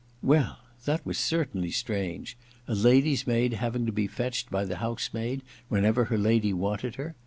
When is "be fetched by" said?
3.91-4.65